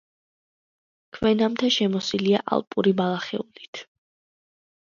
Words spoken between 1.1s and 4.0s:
ქვენამთა შემოსილია ალპური ბალახეულით.